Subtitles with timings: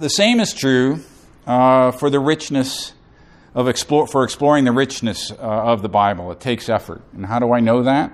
[0.00, 1.00] the same is true
[1.46, 2.94] uh, for the richness
[3.54, 6.32] of explore, for exploring the richness uh, of the Bible.
[6.32, 7.02] It takes effort.
[7.12, 8.12] And how do I know that?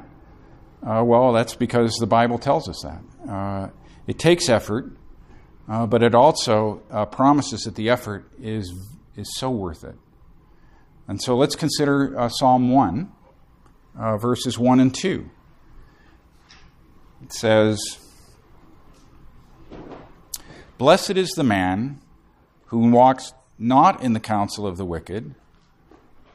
[0.85, 3.30] Uh, well, that's because the Bible tells us that.
[3.30, 3.71] Uh,
[4.07, 4.91] it takes effort,
[5.69, 8.73] uh, but it also uh, promises that the effort is,
[9.16, 9.95] is so worth it.
[11.09, 13.12] And so let's consider Psalm 1,
[14.18, 15.30] verses 1 and 2.
[17.23, 17.79] It says,
[20.79, 22.00] Blessed is the man
[22.66, 25.34] who walks not in the counsel of the wicked,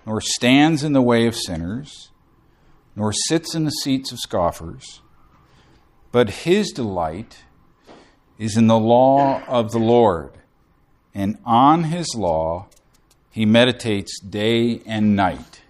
[0.06, 2.10] nor stands in the way of sinners,
[2.96, 5.02] nor sits in the seats of scoffers,
[6.12, 7.44] but his delight
[8.40, 10.32] is in the law of the Lord,
[11.14, 12.68] and on his law
[13.30, 15.62] he meditates day and night.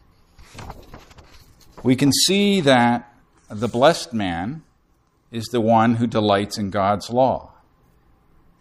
[1.83, 3.13] We can see that
[3.49, 4.63] the blessed man
[5.29, 7.50] is the one who delights in God's law,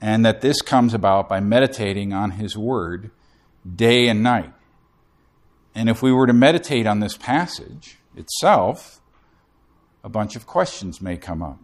[0.01, 3.11] and that this comes about by meditating on his word
[3.77, 4.53] day and night.
[5.75, 9.01] And if we were to meditate on this passage itself,
[10.03, 11.59] a bunch of questions may come up.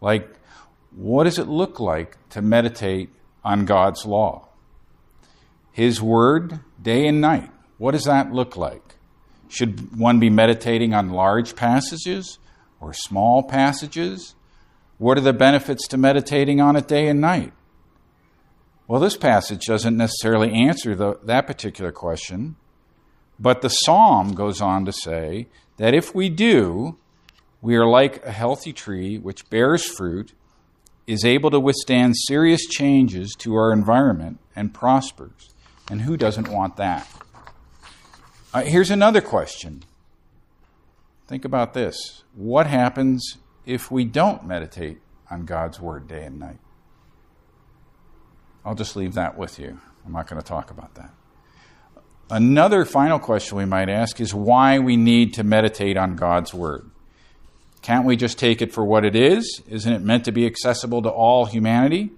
[0.00, 0.28] Like,
[0.90, 3.10] what does it look like to meditate
[3.44, 4.48] on God's law?
[5.72, 7.50] His word, day and night.
[7.78, 8.96] What does that look like?
[9.48, 12.38] Should one be meditating on large passages
[12.80, 14.34] or small passages?
[15.04, 17.52] What are the benefits to meditating on it day and night?
[18.88, 22.56] Well, this passage doesn't necessarily answer the, that particular question,
[23.38, 26.96] but the psalm goes on to say that if we do,
[27.60, 30.32] we are like a healthy tree which bears fruit,
[31.06, 35.50] is able to withstand serious changes to our environment, and prospers.
[35.90, 37.06] And who doesn't want that?
[38.54, 39.82] Uh, here's another question.
[41.28, 42.24] Think about this.
[42.34, 43.36] What happens
[43.66, 44.98] if we don't meditate
[45.30, 46.58] on God's Word day and night?
[48.64, 49.78] I'll just leave that with you.
[50.04, 51.10] I'm not going to talk about that.
[52.30, 56.90] Another final question we might ask is why we need to meditate on God's Word.
[57.82, 59.60] Can't we just take it for what it is?
[59.68, 62.10] Isn't it meant to be accessible to all humanity?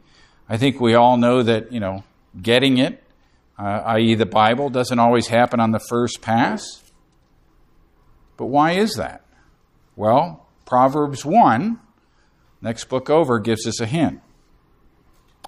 [0.48, 2.04] I think we all know that, you know,
[2.40, 3.02] getting it,
[3.58, 6.84] uh, i.e., the Bible, doesn't always happen on the first pass.
[8.36, 9.24] But why is that?
[9.96, 11.78] Well, Proverbs 1,
[12.60, 14.20] next book over, gives us a hint.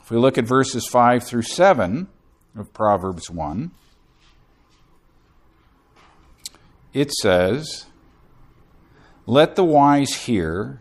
[0.00, 2.06] If we look at verses 5 through 7
[2.56, 3.72] of Proverbs 1,
[6.94, 7.86] it says,
[9.26, 10.80] Let the wise hear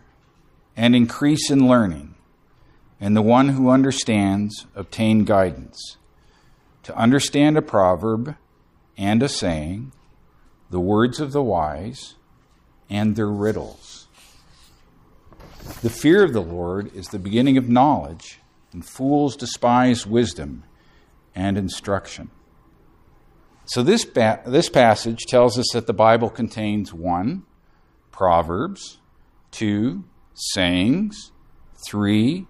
[0.78, 2.14] and increase in learning,
[3.02, 5.98] and the one who understands obtain guidance.
[6.84, 8.36] To understand a proverb
[8.98, 9.92] and a saying,
[10.70, 12.16] the words of the wise,
[12.88, 13.97] and their riddles.
[15.82, 18.40] The fear of the Lord is the beginning of knowledge,
[18.74, 20.64] and fools despise wisdom
[21.36, 22.32] and instruction.
[23.66, 27.44] So, this, ba- this passage tells us that the Bible contains one,
[28.12, 29.00] Proverbs,
[29.52, 31.32] two, sayings,
[31.86, 32.48] three,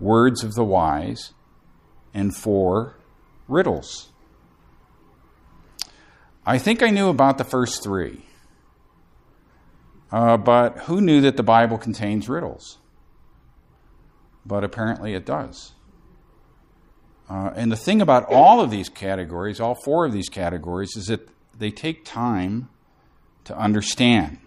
[0.00, 1.32] words of the wise,
[2.14, 2.96] and four,
[3.48, 4.12] riddles.
[6.46, 8.24] I think I knew about the first three,
[10.14, 12.78] uh, but who knew that the Bible contains riddles?
[14.46, 15.72] But apparently it does.
[17.28, 21.06] Uh, and the thing about all of these categories, all four of these categories, is
[21.06, 22.68] that they take time
[23.42, 24.38] to understand.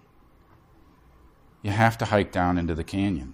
[1.61, 3.34] You have to hike down into the canyon.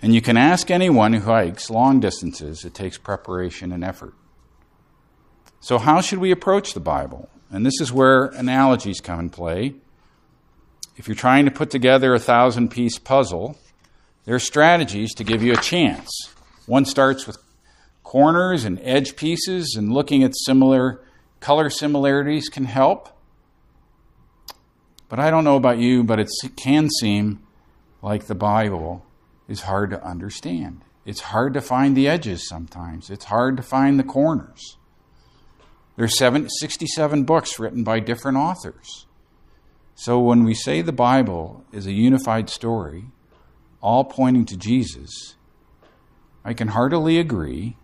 [0.00, 4.14] And you can ask anyone who hikes long distances, it takes preparation and effort.
[5.60, 7.28] So, how should we approach the Bible?
[7.50, 9.74] And this is where analogies come in play.
[10.96, 13.58] If you're trying to put together a thousand piece puzzle,
[14.24, 16.10] there are strategies to give you a chance.
[16.66, 17.38] One starts with
[18.02, 21.02] corners and edge pieces, and looking at similar
[21.40, 23.08] color similarities can help.
[25.08, 27.42] But I don't know about you, but it can seem
[28.00, 29.04] like the Bible
[29.48, 30.82] is hard to understand.
[31.04, 34.76] It's hard to find the edges sometimes, it's hard to find the corners.
[35.96, 39.06] There There's 67 books written by different authors.
[39.94, 43.04] So when we say the Bible is a unified story,
[43.80, 45.36] all pointing to Jesus,
[46.44, 47.76] I can heartily agree,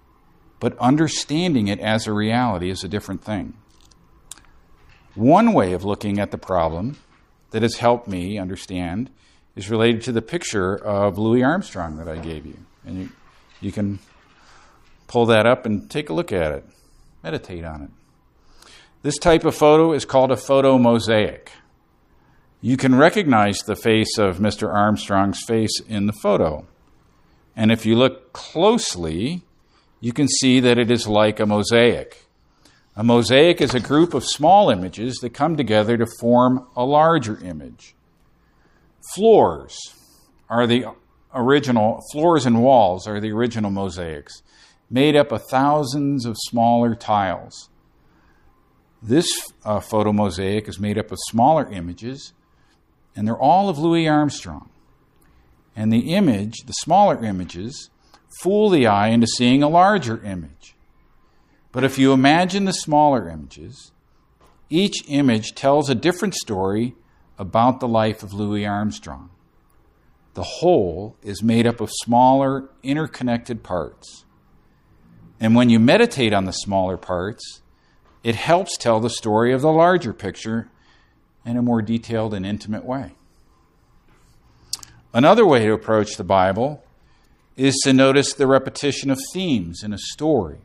[0.58, 3.54] but understanding it as a reality is a different thing.
[5.14, 6.98] One way of looking at the problem
[7.50, 9.10] that has helped me understand
[9.56, 12.58] is related to the picture of Louis Armstrong that I gave you.
[12.84, 13.08] And you,
[13.60, 13.98] you can
[15.08, 16.64] pull that up and take a look at it,
[17.22, 17.90] meditate on it.
[19.02, 21.50] This type of photo is called a photo mosaic.
[22.62, 24.72] You can recognize the face of Mr.
[24.72, 26.66] Armstrong's face in the photo.
[27.56, 29.42] And if you look closely,
[30.00, 32.26] you can see that it is like a mosaic.
[32.96, 37.38] A mosaic is a group of small images that come together to form a larger
[37.42, 37.94] image.
[39.14, 39.78] Floors
[40.50, 40.84] are the
[41.34, 44.42] original, floors and walls are the original mosaics,
[44.90, 47.70] made up of thousands of smaller tiles.
[49.02, 49.30] This
[49.64, 52.34] uh, photo mosaic is made up of smaller images,
[53.14, 54.68] and they're all of Louis Armstrong.
[55.76, 57.90] And the image, the smaller images,
[58.40, 60.74] fool the eye into seeing a larger image.
[61.72, 63.92] But if you imagine the smaller images,
[64.68, 66.94] each image tells a different story
[67.38, 69.30] about the life of Louis Armstrong.
[70.34, 74.24] The whole is made up of smaller, interconnected parts.
[75.40, 77.62] And when you meditate on the smaller parts,
[78.22, 80.68] it helps tell the story of the larger picture
[81.44, 83.12] in a more detailed and intimate way.
[85.12, 86.84] Another way to approach the Bible
[87.56, 90.58] is to notice the repetition of themes in a story.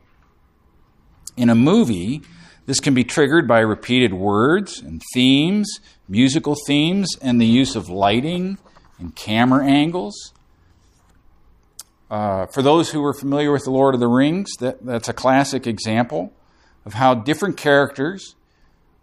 [1.36, 2.22] In a movie,
[2.66, 5.68] this can be triggered by repeated words and themes,
[6.08, 8.58] musical themes, and the use of lighting
[8.98, 10.32] and camera angles.
[12.10, 15.12] Uh, for those who are familiar with The Lord of the Rings, that, that's a
[15.12, 16.32] classic example
[16.84, 18.36] of how different characters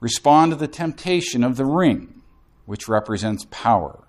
[0.04, 2.22] respond to the temptation of the ring,
[2.66, 4.04] which represents power.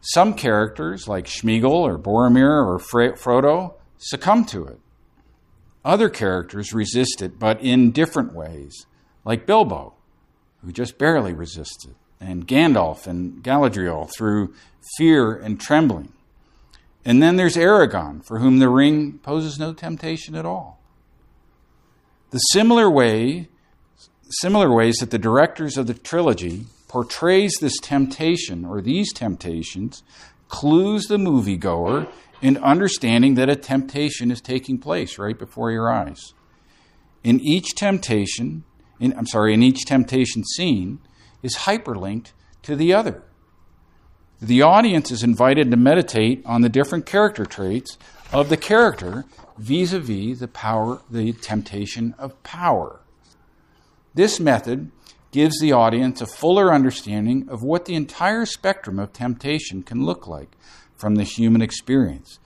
[0.00, 4.80] Some characters, like Smeagol or Boromir or Frodo, succumb to it.
[5.84, 8.84] Other characters resist it, but in different ways,
[9.24, 9.94] like Bilbo,
[10.64, 14.54] who just barely resisted, and Gandalf and Galadriel through
[14.96, 16.12] fear and trembling.
[17.04, 20.80] And then there's Aragorn, for whom the ring poses no temptation at all.
[22.30, 23.48] The similar way,
[24.28, 30.02] similar ways that the directors of the trilogy portrays this temptation or these temptations
[30.48, 32.10] clues the moviegoer
[32.40, 36.32] in understanding that a temptation is taking place right before your eyes.
[37.24, 38.64] In each temptation,
[39.00, 41.00] in, I'm sorry, in each temptation scene
[41.42, 42.32] is hyperlinked
[42.62, 43.22] to the other.
[44.40, 47.98] The audience is invited to meditate on the different character traits
[48.32, 49.24] of the character
[49.58, 53.00] vis-a-vis the power, the temptation of power.
[54.18, 54.90] This method
[55.30, 60.26] gives the audience a fuller understanding of what the entire spectrum of temptation can look
[60.26, 60.56] like
[60.96, 62.40] from the human experience,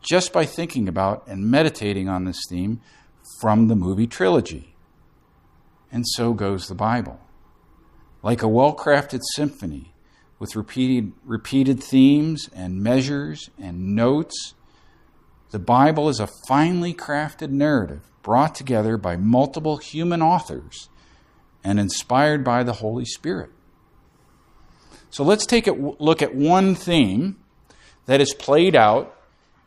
[0.00, 2.80] just by thinking about and meditating on this theme
[3.42, 4.74] from the movie trilogy.
[5.92, 7.20] And so goes the Bible.
[8.22, 9.92] Like a well crafted symphony
[10.38, 14.54] with repeated, repeated themes and measures and notes,
[15.50, 20.88] the Bible is a finely crafted narrative brought together by multiple human authors
[21.68, 23.50] and inspired by the Holy Spirit.
[25.10, 27.36] So let's take a look at one theme
[28.06, 29.14] that is played out,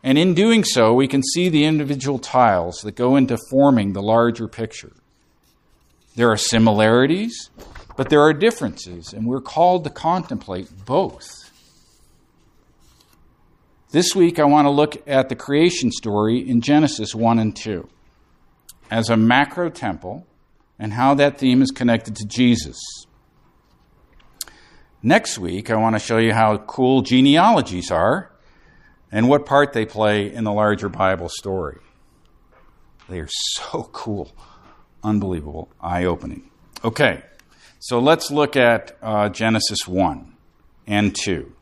[0.02, 4.02] and in doing so, we can see the individual tiles that go into forming the
[4.02, 4.94] larger picture.
[6.16, 7.52] There are similarities,
[7.96, 11.52] but there are differences, and we're called to contemplate both.
[13.92, 17.88] This week, I want to look at the creation story in Genesis 1 and 2
[18.90, 20.26] as a macro temple
[20.82, 22.82] and how that theme is connected to Jesus.
[25.04, 28.32] Next week, I want to show you how cool genealogies are
[29.12, 31.78] and what part they play in the larger Bible story.
[33.08, 34.32] They are so cool,
[35.04, 36.50] unbelievable, eye opening.
[36.84, 37.22] Okay,
[37.78, 40.36] so let's look at uh, Genesis 1
[40.88, 41.54] and 2.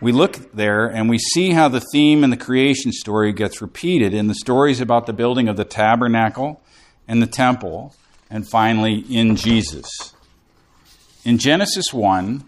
[0.00, 4.12] We look there and we see how the theme in the creation story gets repeated
[4.12, 6.60] in the stories about the building of the tabernacle
[7.06, 7.94] and the temple,
[8.30, 10.14] and finally in Jesus.
[11.24, 12.44] In Genesis 1,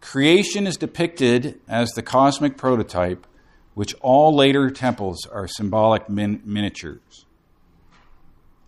[0.00, 3.26] creation is depicted as the cosmic prototype,
[3.74, 7.26] which all later temples are symbolic min- miniatures.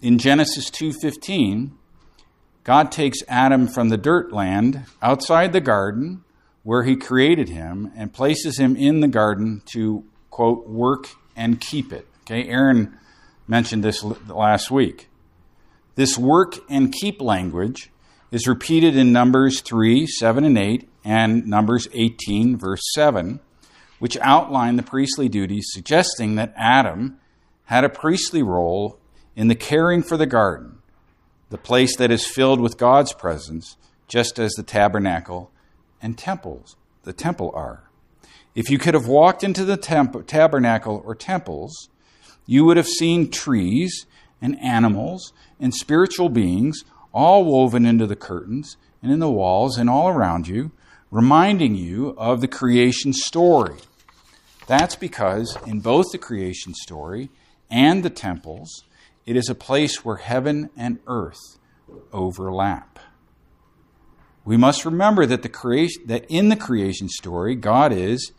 [0.00, 1.72] In Genesis 2:15,
[2.64, 6.24] God takes Adam from the dirt land outside the garden
[6.62, 11.92] where he created him and places him in the garden to quote work and keep
[11.92, 12.06] it.
[12.22, 12.96] Okay, Aaron
[13.50, 15.08] mentioned this last week.
[15.96, 17.90] This work and keep language
[18.30, 23.40] is repeated in Numbers 3, 7, and 8, and Numbers 18, verse 7,
[23.98, 27.18] which outline the priestly duties, suggesting that Adam
[27.64, 29.00] had a priestly role
[29.34, 30.78] in the caring for the garden,
[31.50, 33.76] the place that is filled with God's presence,
[34.06, 35.50] just as the tabernacle
[36.00, 37.82] and temples, the temple are.
[38.54, 41.88] If you could have walked into the temp- tabernacle or temples,
[42.50, 44.06] you would have seen trees
[44.42, 46.82] and animals and spiritual beings
[47.14, 50.72] all woven into the curtains and in the walls and all around you,
[51.12, 53.76] reminding you of the creation story.
[54.66, 57.30] That's because in both the creation story
[57.70, 58.82] and the temples,
[59.24, 61.60] it is a place where heaven and earth
[62.12, 62.98] overlap.
[64.44, 68.32] We must remember that, the creation, that in the creation story, God is,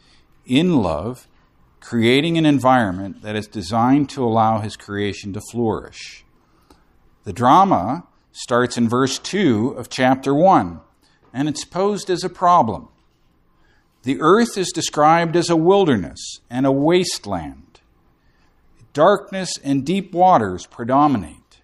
[0.46, 1.30] in love,
[1.82, 6.24] creating an environment that is designed to allow his creation to flourish.
[7.26, 10.80] The drama starts in verse 2 of chapter 1,
[11.34, 12.88] and it's posed as a problem.
[14.04, 17.82] The earth is described as a wilderness and a wasteland.
[18.94, 21.62] Darkness and deep waters predominate.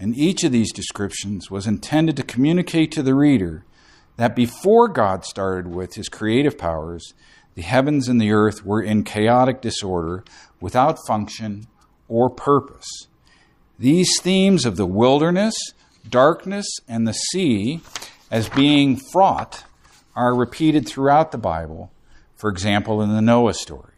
[0.00, 3.64] And each of these descriptions was intended to communicate to the reader
[4.16, 7.14] that before God started with his creative powers,
[7.58, 10.22] the heavens and the earth were in chaotic disorder
[10.60, 11.66] without function
[12.06, 13.08] or purpose.
[13.76, 15.56] These themes of the wilderness,
[16.08, 17.80] darkness, and the sea
[18.30, 19.64] as being fraught
[20.14, 21.90] are repeated throughout the Bible,
[22.36, 23.94] for example, in the Noah story,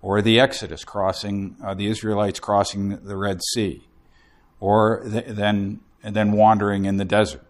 [0.00, 3.86] or the Exodus crossing, uh, the Israelites crossing the Red Sea,
[4.58, 7.44] or the, then, then wandering in the desert,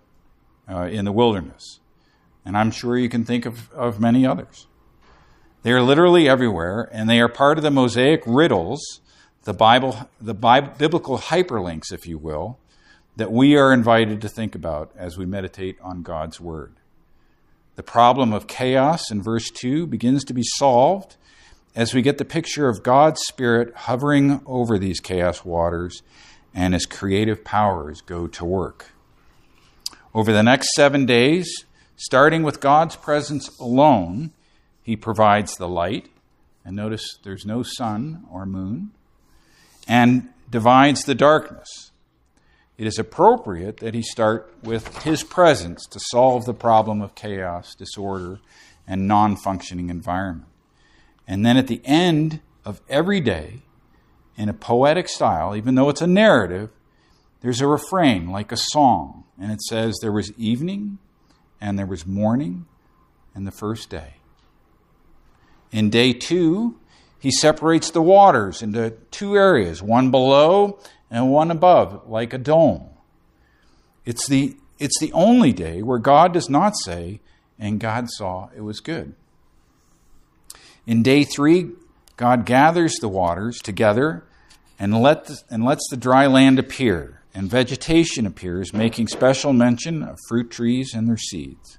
[0.69, 1.79] uh, in the wilderness.
[2.45, 4.67] And I'm sure you can think of, of many others.
[5.63, 9.01] They are literally everywhere, and they are part of the Mosaic riddles,
[9.45, 12.59] the Bible, the biblical hyperlinks, if you will,
[13.17, 16.75] that we are invited to think about as we meditate on God's Word.
[17.77, 21.17] The problem of chaos in verse 2 begins to be solved
[21.75, 26.03] as we get the picture of God's Spirit hovering over these chaos waters
[26.55, 28.91] and his creative powers go to work.
[30.15, 31.65] Over the next seven days,
[31.97, 34.33] starting with God's presence alone,
[34.91, 36.09] he provides the light.
[36.65, 38.91] And notice there's no sun or moon.
[39.87, 41.91] And divides the darkness
[42.81, 47.75] it is appropriate that he start with his presence to solve the problem of chaos,
[47.75, 48.41] disorder,
[48.87, 50.49] and non functioning environment.
[51.29, 53.61] And then at the end of every day,
[54.39, 56.71] in a poetic style, even though it's a narrative,
[57.43, 59.25] there's a refrain like a song.
[59.39, 60.97] And it says, There was evening,
[61.61, 62.65] and there was morning,
[63.35, 64.20] and the first day.
[65.73, 66.77] In day two,
[67.19, 70.79] he separates the waters into two areas, one below
[71.11, 72.89] and one above, like a dome.
[74.05, 77.21] It's the, it's the only day where God does not say,
[77.59, 79.15] and God saw it was good.
[80.87, 81.71] In day three,
[82.17, 84.25] God gathers the waters together
[84.79, 90.03] and, let the, and lets the dry land appear, and vegetation appears, making special mention
[90.03, 91.79] of fruit trees and their seeds.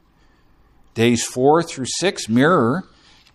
[0.93, 2.83] Days four through six mirror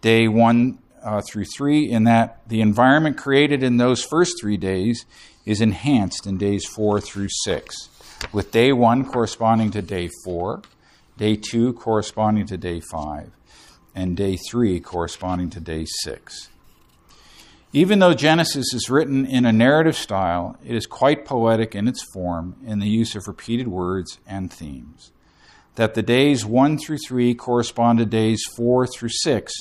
[0.00, 5.06] day one uh, through three, in that the environment created in those first three days
[5.44, 7.88] is enhanced in days four through six,
[8.32, 10.62] with day one corresponding to day four,
[11.16, 13.30] day two corresponding to day five,
[13.94, 16.48] and day three corresponding to day six.
[17.72, 22.02] Even though Genesis is written in a narrative style, it is quite poetic in its
[22.12, 25.12] form in the use of repeated words and themes.
[25.74, 29.52] That the days 1 through 3 correspond to days 4 through 6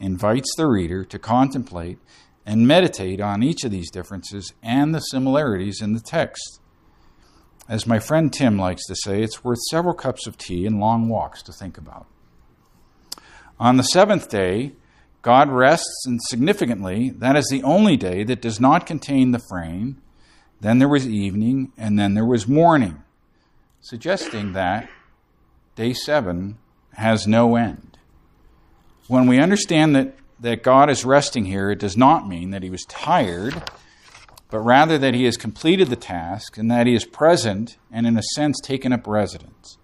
[0.00, 1.98] invites the reader to contemplate
[2.46, 6.60] and meditate on each of these differences and the similarities in the text.
[7.68, 11.08] As my friend Tim likes to say, it's worth several cups of tea and long
[11.08, 12.06] walks to think about.
[13.60, 14.72] On the seventh day,
[15.20, 20.00] God rests, and significantly, that is the only day that does not contain the frame.
[20.60, 23.02] Then there was evening, and then there was morning,
[23.80, 24.88] suggesting that
[25.74, 26.58] day seven
[26.94, 27.87] has no end.
[29.08, 32.70] When we understand that that God is resting here, it does not mean that he
[32.70, 33.62] was tired,
[34.50, 38.16] but rather that he has completed the task and that he is present and, in
[38.16, 39.78] a sense, taken up residence.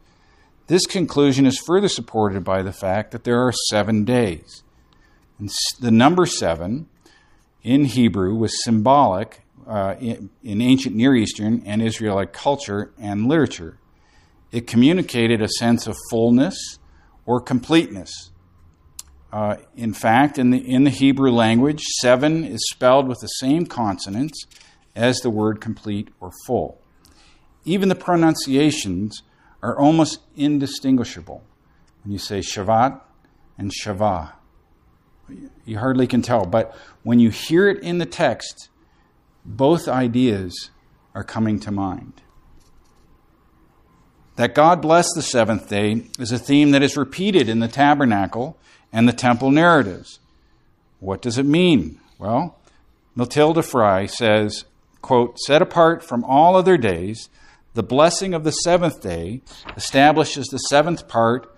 [0.67, 4.63] This conclusion is further supported by the fact that there are seven days.
[5.39, 5.51] And
[5.81, 6.89] the number seven
[7.63, 13.79] in Hebrew was symbolic uh, in, in ancient Near Eastern and Israelite culture and literature.
[14.53, 16.79] It communicated a sense of fullness
[17.27, 18.31] or completeness
[19.35, 23.67] uh, in fact, in the, in the Hebrew language, seven is spelled with the same
[23.67, 24.47] consonants
[24.95, 26.81] as the word complete or full.
[27.65, 29.25] Even the pronunciations
[29.61, 31.43] are almost indistinguishable.
[32.05, 33.01] When you say Shavat
[33.59, 34.35] and Shavah,
[35.65, 36.47] you hardly can tell.
[36.47, 36.73] But
[37.03, 38.69] when you hear it in the text,
[39.45, 40.71] both ideas
[41.13, 42.23] are coming to mind.
[44.37, 48.57] That God blessed the seventh day is a theme that is repeated in the tabernacle
[48.95, 50.21] and the temple narratives.
[51.01, 51.99] What does it mean?
[52.17, 52.57] Well,
[53.17, 54.65] Matilda Frey says,
[55.03, 57.29] quote, set apart from all other days,
[57.75, 59.43] the blessing of the seventh day
[59.77, 61.53] establishes the seventh part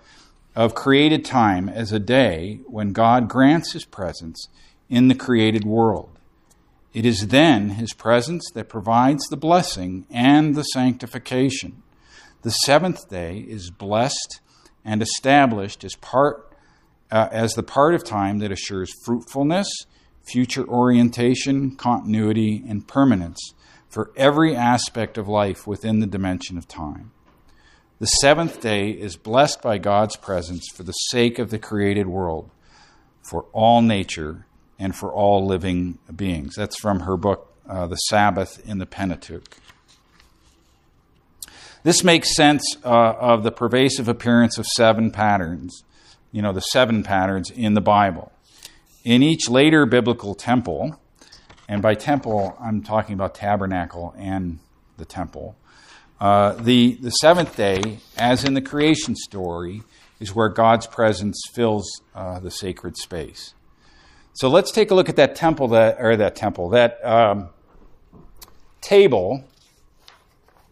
[0.55, 4.47] of created time as a day when God grants his presence
[4.89, 6.09] in the created world.
[6.91, 11.83] It is then his presence that provides the blessing and the sanctification.
[12.41, 14.39] The seventh day is blessed
[14.83, 16.46] and established as part
[17.11, 19.67] uh, as the part of time that assures fruitfulness,
[20.23, 23.53] future orientation, continuity, and permanence
[23.89, 27.11] for every aspect of life within the dimension of time.
[27.99, 32.51] The seventh day is blessed by God's presence for the sake of the created world,
[33.23, 34.45] for all nature,
[34.77, 36.55] and for all living beings.
[36.55, 39.57] That's from her book, uh, The Sabbath in the Pentateuch.
[41.83, 45.83] This makes sense uh, of the pervasive appearance of seven patterns,
[46.31, 48.31] you know, the seven patterns in the Bible.
[49.03, 50.99] In each later biblical temple,
[51.67, 54.59] and by temple, I'm talking about tabernacle and
[54.97, 55.55] the temple,
[56.19, 59.83] uh, the, the seventh day, as in the creation story,
[60.19, 63.53] is where God's presence fills uh, the sacred space.
[64.33, 67.49] So let's take a look at that temple that, or that temple, that um,
[68.81, 69.43] table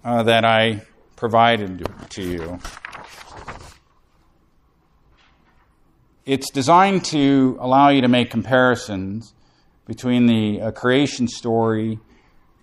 [0.03, 0.81] uh, that I
[1.15, 2.59] provided to you.
[6.25, 9.35] It's designed to allow you to make comparisons
[9.85, 11.99] between the uh, creation story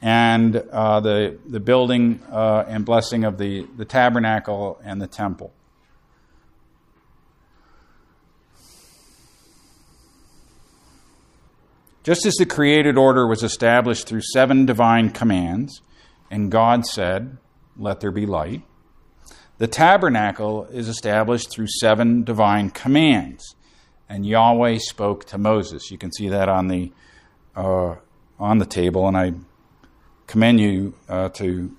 [0.00, 5.52] and uh, the, the building uh, and blessing of the, the tabernacle and the temple.
[12.02, 15.83] Just as the created order was established through seven divine commands,
[16.33, 17.38] and God said,
[17.76, 18.62] Let there be light,
[19.59, 23.54] the tabernacle is established through seven divine commands,
[24.09, 25.90] and Yahweh spoke to Moses.
[25.90, 26.92] You can see that on the,
[27.54, 27.97] uh,
[28.38, 29.32] on the table, and I
[30.26, 31.76] commend you uh, to,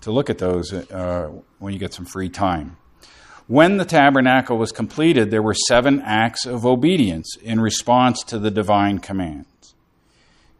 [0.00, 2.76] to look at those uh, when you get some free time.
[3.46, 8.50] When the tabernacle was completed, there were seven acts of obedience in response to the
[8.50, 9.46] divine command.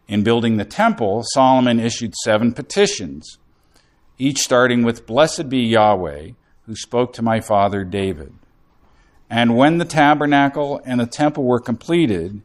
[0.08, 3.38] In building the temple, Solomon issued seven petitions,
[4.18, 6.30] each starting with Blessed be Yahweh,
[6.70, 8.32] who spoke to my father David.
[9.28, 12.42] And when the tabernacle and the temple were completed,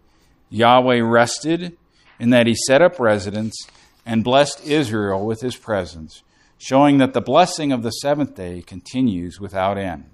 [0.50, 1.78] Yahweh rested
[2.20, 3.56] in that he set up residence
[4.04, 6.24] and blessed Israel with his presence,
[6.58, 10.10] showing that the blessing of the seventh day continues without end.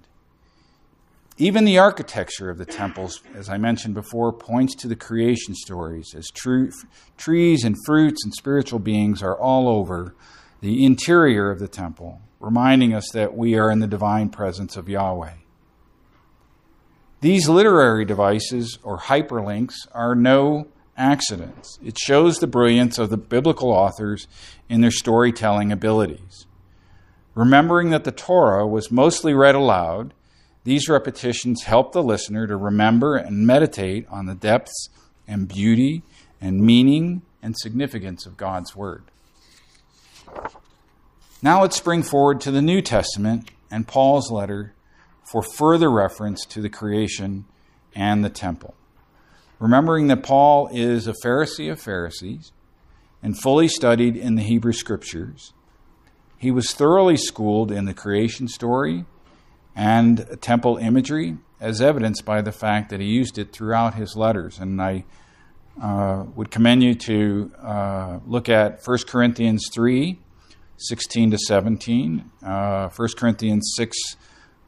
[1.38, 6.14] Even the architecture of the temples, as I mentioned before, points to the creation stories,
[6.14, 10.14] as trees and fruits and spiritual beings are all over
[10.60, 14.88] the interior of the temple, reminding us that we are in the divine presence of
[14.88, 15.34] Yahweh.
[17.20, 21.78] These literary devices, or hyperlinks, are no accidents.
[21.84, 24.26] It shows the brilliance of the biblical authors
[24.68, 26.46] in their storytelling abilities.
[27.36, 30.12] Remembering that the Torah was mostly read aloud,
[30.64, 34.88] these repetitions help the listener to remember and meditate on the depths
[35.28, 36.02] and beauty
[36.40, 39.11] and meaning and significance of God's Word.
[41.44, 44.74] Now let's spring forward to the New Testament and Paul's letter
[45.24, 47.46] for further reference to the creation
[47.96, 48.74] and the temple.
[49.58, 52.52] Remembering that Paul is a Pharisee of Pharisees
[53.24, 55.52] and fully studied in the Hebrew Scriptures,
[56.38, 59.04] he was thoroughly schooled in the creation story
[59.74, 64.60] and temple imagery, as evidenced by the fact that he used it throughout his letters.
[64.60, 65.04] And I
[65.82, 70.20] uh, would commend you to uh, look at 1 Corinthians 3
[70.76, 73.96] 16 to 17, uh, 1 Corinthians 6,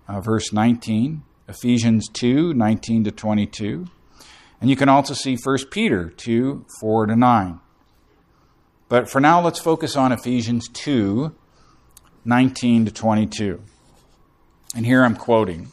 [0.08, 3.86] uh, verse 19, Ephesians 2 19 to 22.
[4.60, 7.60] And you can also see 1 Peter 2 4 to 9.
[8.88, 11.34] But for now, let's focus on Ephesians 2
[12.24, 13.62] 19 to 22.
[14.74, 15.70] And here I'm quoting.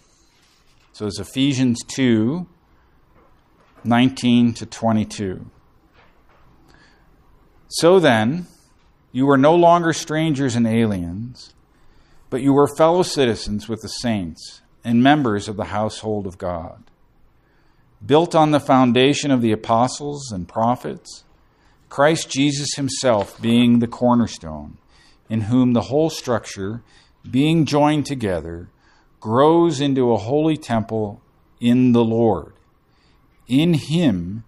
[0.93, 2.47] So it's Ephesians 2
[3.83, 5.49] 19 to 22.
[7.69, 8.47] So then,
[9.11, 11.53] you are no longer strangers and aliens,
[12.29, 16.83] but you are fellow citizens with the saints and members of the household of God,
[18.03, 21.23] built on the foundation of the apostles and prophets,
[21.89, 24.77] Christ Jesus himself being the cornerstone,
[25.29, 26.81] in whom the whole structure,
[27.29, 28.69] being joined together,
[29.19, 31.21] grows into a holy temple
[31.59, 32.53] in the Lord.
[33.47, 34.45] In him,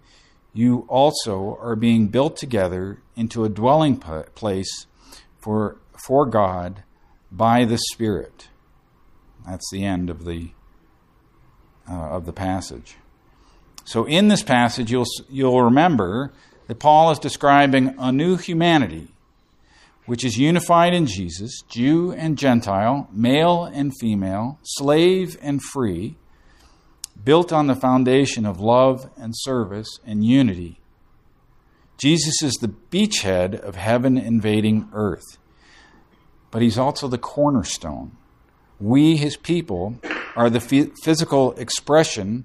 [0.54, 4.86] you also are being built together into a dwelling place
[5.38, 6.84] for, for God
[7.30, 8.48] by the Spirit.
[9.46, 10.52] That's the end of the,
[11.90, 12.96] uh, of the passage.
[13.84, 16.32] So, in this passage, you'll, you'll remember
[16.68, 19.08] that Paul is describing a new humanity
[20.06, 26.16] which is unified in Jesus, Jew and Gentile, male and female, slave and free,
[27.24, 30.80] built on the foundation of love and service and unity.
[31.98, 35.38] Jesus is the beachhead of heaven invading earth,
[36.50, 38.16] but he's also the cornerstone.
[38.78, 40.00] We, his people,
[40.36, 42.44] are the physical expression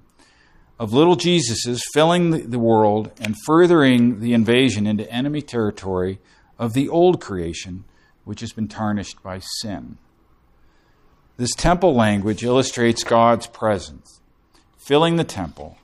[0.78, 6.20] of little Jesuses filling the world and furthering the invasion into enemy territory
[6.58, 7.84] of the old creation,
[8.24, 9.98] which has been tarnished by sin.
[11.36, 14.19] This temple language illustrates God's presence,
[14.80, 15.76] filling the temple,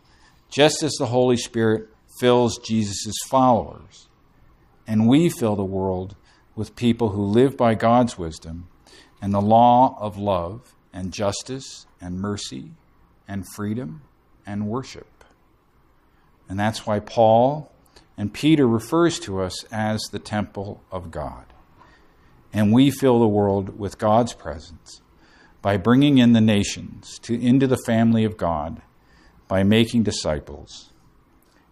[0.50, 4.08] just as the Holy Spirit fills Jesus' followers.
[4.86, 6.16] And we fill the world
[6.54, 8.68] with people who live by God's wisdom
[9.20, 12.70] and the law of love and justice and mercy
[13.28, 14.02] and freedom
[14.46, 15.24] and worship.
[16.48, 17.70] And that's why Paul
[18.16, 21.44] and Peter refers to us as the temple of God.
[22.52, 25.02] And we fill the world with God's presence
[25.66, 28.80] by bringing in the nations to, into the family of God
[29.48, 30.92] by making disciples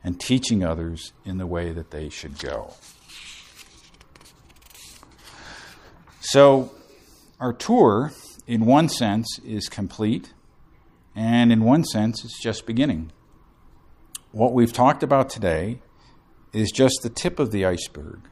[0.02, 2.74] and teaching others in the way that they should go.
[6.18, 6.72] So,
[7.38, 8.10] our tour,
[8.48, 10.34] in one sense, is complete,
[11.14, 13.12] and in one sense, it's just beginning.
[14.32, 15.82] What we've talked about today
[16.52, 18.22] is just the tip of the iceberg.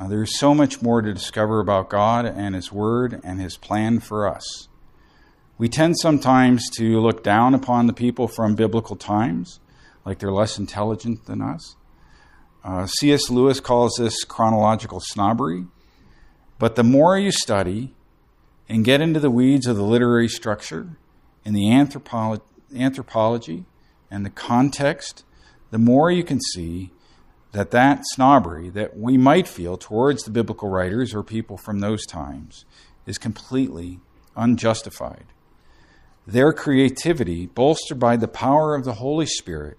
[0.00, 4.00] Uh, there's so much more to discover about God and His Word and His plan
[4.00, 4.66] for us.
[5.60, 9.60] We tend sometimes to look down upon the people from biblical times,
[10.06, 11.76] like they're less intelligent than us.
[12.64, 13.28] Uh, C.S.
[13.28, 15.66] Lewis calls this chronological snobbery.
[16.58, 17.94] But the more you study
[18.70, 20.96] and get into the weeds of the literary structure
[21.44, 22.40] and the anthropolo-
[22.74, 23.66] anthropology
[24.10, 25.26] and the context,
[25.70, 26.90] the more you can see
[27.52, 32.06] that that snobbery that we might feel towards the biblical writers or people from those
[32.06, 32.64] times
[33.04, 34.00] is completely
[34.34, 35.26] unjustified.
[36.26, 39.78] Their creativity, bolstered by the power of the Holy Spirit,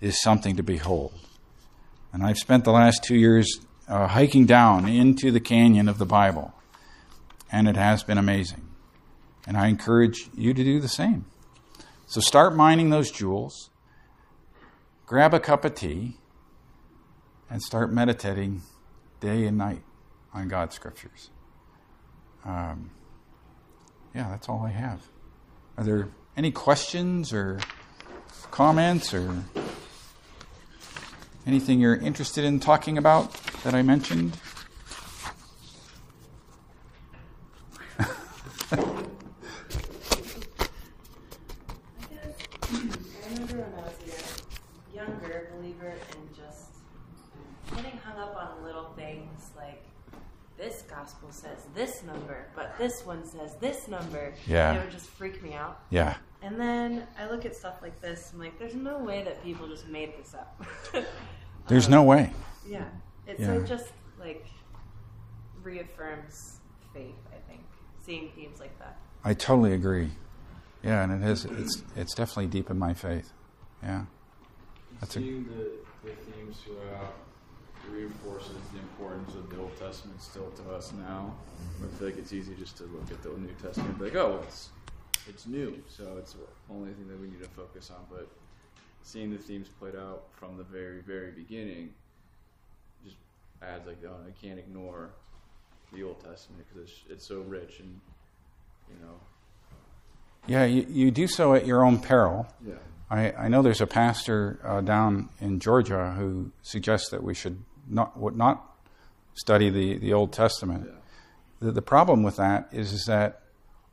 [0.00, 1.12] is something to behold.
[2.12, 6.06] And I've spent the last two years uh, hiking down into the canyon of the
[6.06, 6.52] Bible,
[7.50, 8.68] and it has been amazing.
[9.46, 11.24] And I encourage you to do the same.
[12.06, 13.70] So start mining those jewels,
[15.06, 16.16] grab a cup of tea,
[17.50, 18.62] and start meditating
[19.20, 19.82] day and night
[20.34, 21.30] on God's scriptures.
[22.44, 22.90] Um,
[24.14, 25.02] yeah, that's all I have.
[25.78, 27.60] Are there any questions or
[28.50, 29.44] comments or
[31.46, 34.36] anything you're interested in talking about that I mentioned?
[38.00, 38.04] I
[43.30, 44.42] remember when I was
[44.92, 46.70] younger believer in just
[47.76, 49.84] getting hung up on little things like
[50.58, 54.34] this gospel says this number, but this one says this number.
[54.48, 54.70] Yeah.
[54.70, 55.07] And it would just
[55.68, 55.82] freak out.
[55.90, 56.16] Yeah.
[56.42, 59.66] And then I look at stuff like this, I'm like, there's no way that people
[59.68, 60.62] just made this up.
[61.68, 62.32] there's um, no way.
[62.66, 62.84] Yeah.
[63.26, 63.46] It, yeah.
[63.46, 64.46] So just like
[65.62, 66.60] reaffirms
[66.94, 67.62] faith, I think,
[68.04, 68.98] seeing themes like that.
[69.24, 70.10] I totally agree.
[70.82, 71.44] Yeah, and it is.
[71.44, 73.32] It's it's definitely deep in my faith.
[73.82, 74.04] Yeah.
[75.00, 75.70] That's seeing a, the,
[76.04, 77.14] the themes throughout
[77.90, 81.34] reinforces the importance of the Old Testament still to us now.
[81.82, 84.14] I feel like it's easy just to look at the New Testament and be like,
[84.14, 84.70] oh, it's
[85.28, 86.40] it's new, so it's the
[86.74, 88.04] only thing that we need to focus on.
[88.10, 88.28] But
[89.02, 91.90] seeing the themes played out from the very, very beginning
[93.04, 93.16] just
[93.62, 95.10] adds like, oh, I can't ignore
[95.92, 98.00] the Old Testament because it's, it's so rich and,
[98.88, 99.14] you know.
[100.46, 102.46] Yeah, you, you do so at your own peril.
[102.66, 102.74] Yeah.
[103.10, 107.62] I, I know there's a pastor uh, down in Georgia who suggests that we should
[107.88, 108.64] not would not
[109.34, 110.84] study the, the Old Testament.
[110.86, 111.66] Yeah.
[111.66, 113.42] The, the problem with that is, is that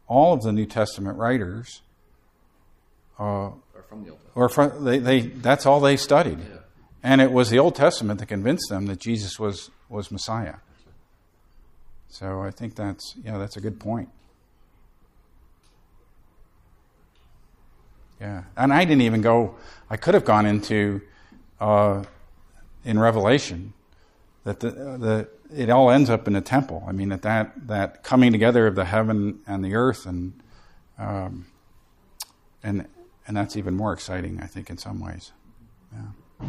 [0.07, 1.81] all of the New Testament writers
[3.19, 3.53] uh, are
[3.89, 4.35] from the Old Testament.
[4.35, 6.39] Or from, they, they, that's all they studied.
[6.39, 6.59] Yeah.
[7.03, 10.55] And it was the Old Testament that convinced them that Jesus was, was Messiah.
[12.09, 14.09] So I think that's, yeah, that's a good point.
[18.19, 18.43] Yeah.
[18.55, 19.55] And I didn't even go,
[19.89, 21.01] I could have gone into,
[21.59, 22.03] uh,
[22.83, 23.73] in Revelation,
[24.45, 26.83] that the, the it all ends up in a temple.
[26.87, 30.33] I mean, that that, that coming together of the heaven and the earth, and
[30.97, 31.47] um,
[32.63, 32.87] and
[33.27, 35.31] and that's even more exciting, I think, in some ways.
[35.91, 36.47] Yeah.